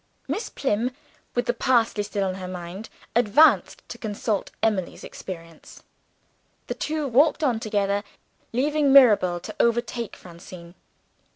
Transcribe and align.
Miss 0.27 0.49
Plym 0.49 0.89
with 1.35 1.45
the 1.45 1.53
parsley 1.53 2.01
still 2.01 2.23
on 2.27 2.33
her 2.33 2.47
mind 2.47 2.89
advanced 3.15 3.83
to 3.89 3.99
consult 3.99 4.49
Emil 4.63 4.89
y's 4.89 5.03
experience. 5.03 5.83
The 6.65 6.73
two 6.73 7.07
walked 7.07 7.43
on 7.43 7.59
together, 7.59 8.03
leaving 8.51 8.91
Mirabel 8.91 9.39
to 9.41 9.55
overtake 9.59 10.15
Francine. 10.15 10.73